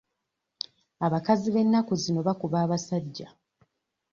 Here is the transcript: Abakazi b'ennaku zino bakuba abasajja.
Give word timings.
Abakazi 1.05 1.47
b'ennaku 1.53 1.93
zino 2.01 2.19
bakuba 2.27 2.57
abasajja. 2.65 3.27